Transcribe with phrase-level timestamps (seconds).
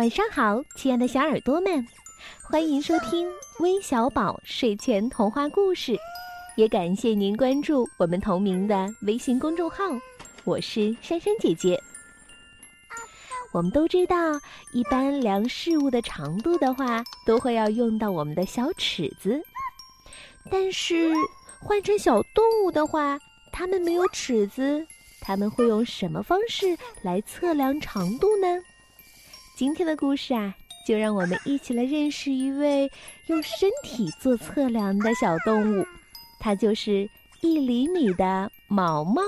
[0.00, 1.86] 晚上好，亲爱的小耳朵们，
[2.42, 5.94] 欢迎收听微小宝睡前童话故事，
[6.56, 9.84] 也感谢您关注我们同名的微信公众号。
[10.44, 11.78] 我是珊珊姐姐。
[13.52, 14.16] 我们都知道，
[14.72, 19.38] 一般量事物的长度的话，都会要用到我们的小尺子。
[20.50, 21.12] 但是
[21.60, 23.18] 换成小动物的话，
[23.52, 24.82] 它们没有尺子，
[25.20, 28.46] 它们会用什么方式来测量长度呢？
[29.60, 30.54] 今天的故事啊，
[30.86, 32.90] 就让我们一起来认识一位
[33.26, 35.84] 用身体做测量的小动物，
[36.40, 37.06] 它就是
[37.42, 39.20] 一厘米的毛毛。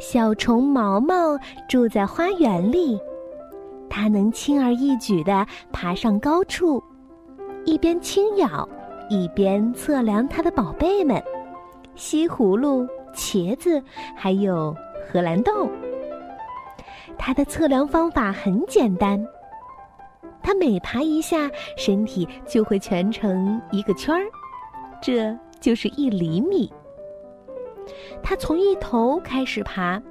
[0.00, 1.38] 小虫毛毛
[1.68, 2.98] 住在花园里，
[3.90, 6.82] 它能轻而易举地爬上高处，
[7.66, 8.66] 一边轻咬，
[9.10, 11.22] 一边测量它的宝贝们——
[11.94, 12.88] 西葫芦。
[13.14, 13.82] 茄子，
[14.14, 14.76] 还有
[15.06, 15.68] 荷兰豆。
[17.16, 19.24] 它的测量方法很简单，
[20.42, 24.24] 它每爬一下，身体就会蜷成一个圈儿，
[25.00, 26.72] 这就是一厘米。
[28.22, 30.02] 它从一头开始爬，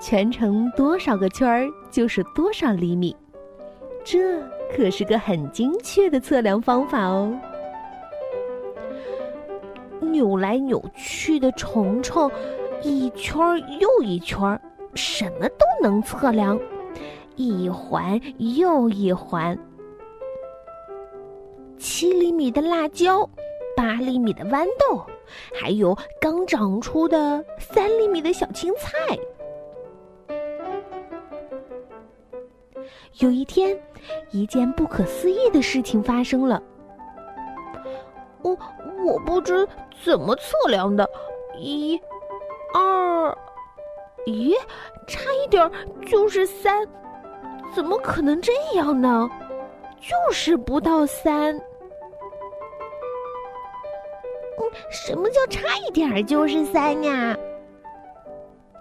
[0.00, 3.16] 蜷成多少个圈儿就是多少厘米，
[4.04, 4.40] 这
[4.76, 7.32] 可是个很精确的测量方法哦。
[10.12, 12.30] 扭来扭去的虫虫，
[12.82, 13.40] 一圈
[13.80, 14.60] 又一圈，
[14.94, 16.60] 什么都能测量，
[17.34, 19.58] 一环又一环。
[21.78, 23.28] 七厘米的辣椒，
[23.76, 25.04] 八厘米的豌豆，
[25.58, 29.18] 还有刚长出的三厘米的小青菜。
[33.18, 33.76] 有一天，
[34.30, 36.62] 一件不可思议的事情发生了。
[38.42, 38.56] 我
[39.04, 39.66] 我不知
[40.04, 41.08] 怎么测量的，
[41.58, 42.00] 一、
[42.72, 43.36] 二，
[44.26, 44.54] 咦，
[45.06, 45.70] 差一点
[46.06, 46.86] 就是三，
[47.74, 49.28] 怎么可能这样呢？
[50.00, 51.60] 就是不到三。
[54.90, 57.36] 什么叫差一点就是三呀？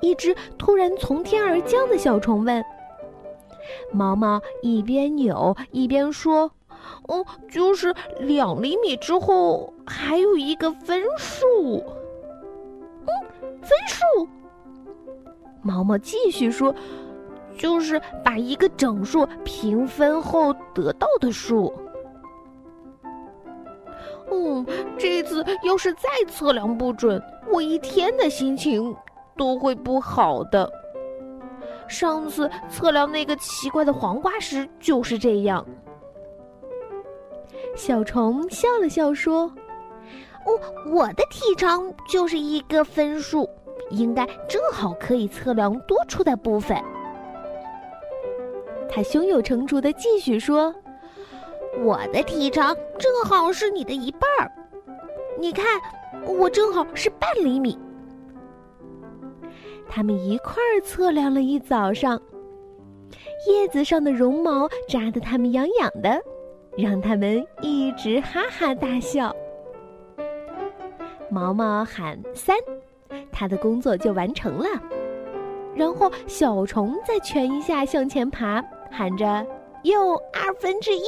[0.00, 2.64] 一只突然从天而降的小虫问。
[3.92, 6.50] 毛毛一边扭一边说。
[7.06, 11.82] 哦，就是两厘米之后还有一个分数。
[13.06, 13.08] 嗯，
[13.62, 14.28] 分数。
[15.62, 16.74] 毛毛继续说，
[17.56, 21.72] 就是把一个整数平分后得到的数。
[24.30, 24.64] 嗯，
[24.98, 28.94] 这次要是再测量不准，我一天的心情
[29.36, 30.70] 都会不好的。
[31.88, 35.64] 上次测量那个奇怪的黄瓜时就是这样。
[37.78, 39.50] 小虫笑了笑说
[40.44, 43.48] ：“我我的体长就是一个分数，
[43.90, 46.76] 应该正好可以测量多出的部分。”
[48.90, 50.74] 他胸有成竹的继续说
[51.84, 54.50] ：“我的体长正好是你的一半儿，
[55.38, 55.64] 你看，
[56.26, 57.78] 我正好是半厘米。”
[59.88, 62.20] 他们一块儿测量了一早上，
[63.46, 66.20] 叶子上的绒毛扎得他们痒痒的。
[66.78, 69.34] 让他们一直哈哈大笑。
[71.28, 72.56] 毛毛喊三，
[73.32, 74.66] 他的工作就完成了。
[75.74, 79.44] 然后小虫再蜷一下向前爬，喊着
[79.82, 81.02] 又二分之一。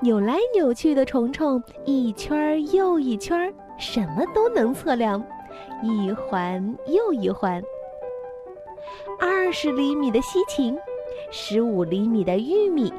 [0.00, 5.20] 扭来扭去的虫虫一圈又一圈，什么都能测量，
[5.82, 7.60] 一环又一环。
[9.18, 10.78] 二十厘米的西芹，
[11.32, 12.92] 十五厘米的玉米。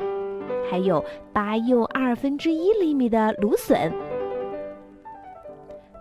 [0.70, 3.92] 还有八又二分之一厘米的芦笋，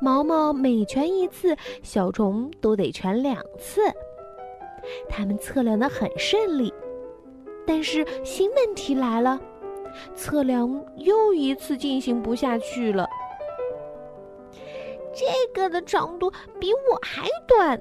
[0.00, 3.81] 毛毛每蜷一次，小虫都得蜷两次。
[5.09, 6.73] 他们测量的很顺利，
[7.67, 9.41] 但是新问题来了，
[10.15, 13.09] 测量又一次进行不下去了。
[15.14, 17.81] 这个的长度比我还短，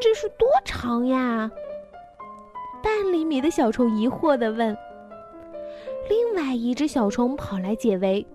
[0.00, 1.50] 这是多长呀？
[2.82, 4.76] 半厘米的小虫疑惑地问。
[6.08, 8.26] 另外一只小虫跑来解围。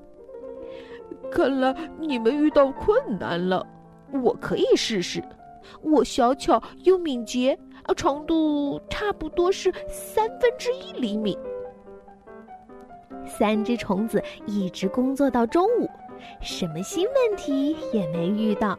[1.32, 3.66] 看来你们遇到困难了，
[4.24, 5.24] 我可以试试。
[5.82, 11.38] 我小巧又敏捷，啊，长度差不多是三分之一厘米。
[13.26, 15.90] 三只虫子一直工作到中午，
[16.42, 18.76] 什么新问题也没遇到。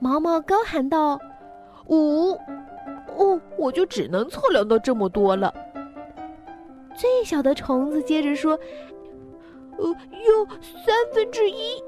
[0.00, 1.20] 毛毛高喊道
[1.86, 2.32] ：“五，
[3.16, 5.54] 哦，我就只能测量到这么多了。”
[7.02, 8.56] 最小的虫子接着说
[9.76, 10.46] ：“呃，有
[10.86, 11.82] 三分之一。”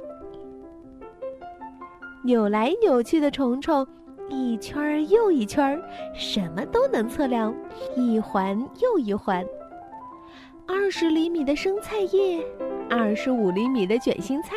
[2.27, 3.87] 扭来扭去的虫虫，
[4.29, 5.81] 一圈儿又一圈儿，
[6.17, 7.55] 什么都能测量，
[7.95, 9.47] 一环又一环。
[10.67, 12.45] 二十厘米的生菜叶，
[12.91, 14.57] 二十五厘米的卷心菜，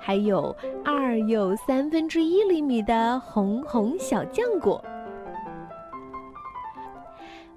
[0.00, 4.82] 还有二又三分之一厘米的红红小浆果。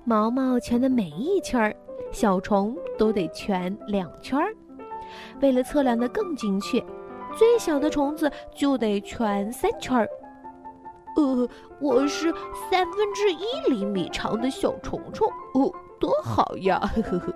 [0.04, 1.74] 毛毛圈的每一圈儿，
[2.13, 4.56] 小虫都得圈两圈儿。
[5.42, 6.80] 为了测量的更精确，
[7.36, 10.07] 最小的虫子就得圈三圈儿。
[11.15, 11.48] 呃，
[11.81, 12.31] 我是
[12.71, 16.80] 三分之一厘米长的小虫虫，哦，多好呀！
[16.95, 17.33] 呵呵呵。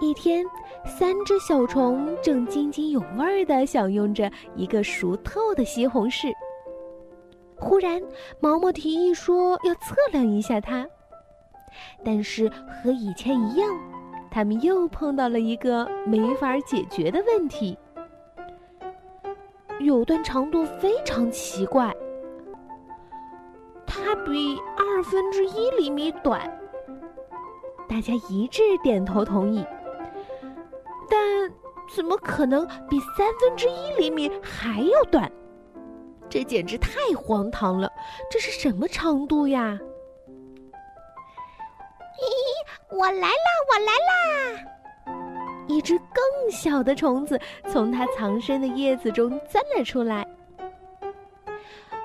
[0.00, 0.44] 一天，
[0.86, 6.32] 三只小虫正津津有味地享用着一个熟透的西红柿。
[7.56, 8.02] 忽然，
[8.40, 10.86] 毛毛提议说要测量一下它，
[12.04, 13.68] 但是和以前一样，
[14.30, 17.76] 他们又碰到了一个没法解决的问题。
[19.80, 21.94] 有段长度非常奇怪，
[23.86, 26.40] 它比二分之一厘米短。
[27.88, 29.64] 大家一致点头同意。
[31.08, 31.50] 但
[31.96, 35.30] 怎么可能比三分之一厘米还要短？
[36.28, 37.90] 这简直太荒唐了！
[38.30, 39.76] 这是什么长度呀？
[43.00, 43.48] 我来啦！
[43.70, 44.60] 我来啦！
[45.66, 47.40] 一只更小的虫子
[47.72, 50.26] 从它藏身的叶子中钻了出来。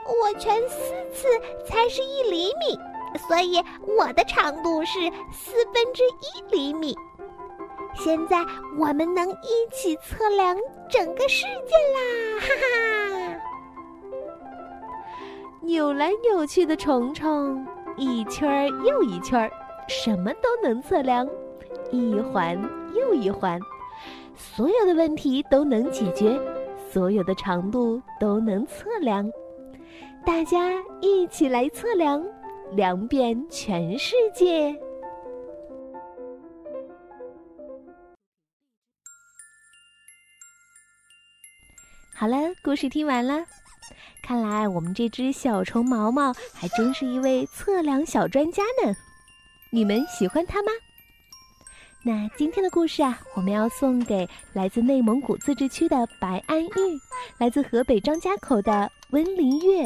[0.05, 1.27] 我圈四次
[1.65, 2.79] 才是一厘米，
[3.27, 3.61] 所以
[3.97, 4.99] 我的长度是
[5.33, 6.95] 四分之一厘米。
[7.93, 8.37] 现在
[8.77, 10.55] 我们能一起测量
[10.89, 12.39] 整个世界啦！
[12.39, 13.41] 哈哈，
[15.59, 19.51] 扭来扭去的虫虫，一圈儿又一圈儿，
[19.87, 21.27] 什么都能测量，
[21.91, 22.59] 一环
[22.95, 23.59] 又一环，
[24.35, 26.39] 所有的问题都能解决，
[26.91, 29.29] 所有的长度都能测量。
[30.25, 32.23] 大家一起来测量，
[32.71, 34.75] 量遍全世界。
[42.15, 43.45] 好了，故事听完了。
[44.23, 48.95] 看来我们这只小虫毛毛还真是一位测量小专家呢。
[49.75, 50.71] 你们喜欢它吗？
[52.01, 56.69] 那今天的故事啊，我们要送给来自内蒙古自治区的白安玉，
[57.37, 59.85] 来自河北张家口的温林月，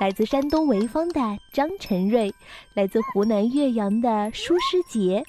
[0.00, 1.20] 来自山东潍坊的
[1.52, 2.34] 张晨瑞，
[2.74, 5.22] 来自湖南岳阳的舒诗杰，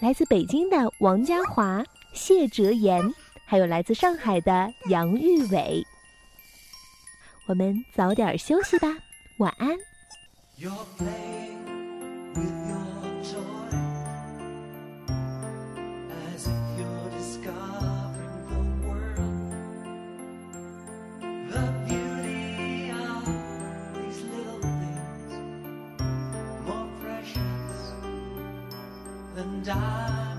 [0.00, 1.82] 来自北京的王家华、
[2.12, 3.02] 谢哲言。
[3.44, 5.84] 还有来自上海的杨玉伟，
[7.48, 8.96] 我们早点休息吧，
[9.38, 9.76] 晚安。
[29.36, 30.33] and I.